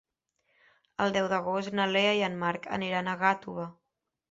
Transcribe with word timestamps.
El 1.05 1.13
deu 1.17 1.27
d'agost 1.35 1.77
na 1.81 1.87
Lea 1.93 2.17
i 2.21 2.25
en 2.31 2.41
Marc 2.47 2.67
aniran 2.81 3.13
a 3.13 3.17
Gàtova. 3.23 3.71